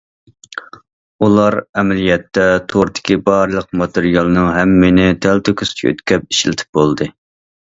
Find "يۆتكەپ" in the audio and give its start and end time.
5.87-6.27